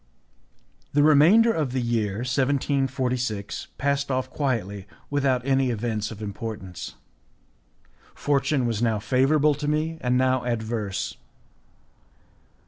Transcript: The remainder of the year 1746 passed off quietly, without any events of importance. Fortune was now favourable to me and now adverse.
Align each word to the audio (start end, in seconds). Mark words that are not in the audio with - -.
The 0.93 1.03
remainder 1.03 1.53
of 1.53 1.73
the 1.73 1.79
year 1.79 2.21
1746 2.25 3.67
passed 3.77 4.09
off 4.09 4.31
quietly, 4.31 4.87
without 5.11 5.45
any 5.45 5.69
events 5.69 6.09
of 6.09 6.23
importance. 6.23 6.95
Fortune 8.15 8.65
was 8.65 8.81
now 8.81 8.97
favourable 8.97 9.53
to 9.53 9.67
me 9.67 9.99
and 10.01 10.17
now 10.17 10.43
adverse. 10.43 11.17